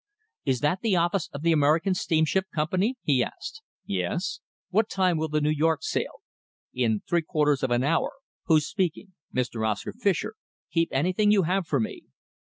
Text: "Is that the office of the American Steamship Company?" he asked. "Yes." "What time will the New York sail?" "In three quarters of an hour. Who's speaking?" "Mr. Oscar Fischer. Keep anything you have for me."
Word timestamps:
"Is 0.45 0.61
that 0.61 0.79
the 0.81 0.95
office 0.95 1.29
of 1.31 1.43
the 1.43 1.51
American 1.51 1.93
Steamship 1.93 2.45
Company?" 2.55 2.95
he 3.03 3.23
asked. 3.23 3.61
"Yes." 3.85 4.39
"What 4.71 4.89
time 4.89 5.15
will 5.15 5.27
the 5.27 5.41
New 5.41 5.51
York 5.51 5.83
sail?" 5.83 6.21
"In 6.73 7.03
three 7.07 7.21
quarters 7.21 7.61
of 7.61 7.69
an 7.69 7.83
hour. 7.83 8.13
Who's 8.45 8.65
speaking?" 8.65 9.13
"Mr. 9.31 9.63
Oscar 9.69 9.93
Fischer. 9.93 10.33
Keep 10.71 10.89
anything 10.91 11.29
you 11.29 11.43
have 11.43 11.67
for 11.67 11.79
me." 11.79 12.01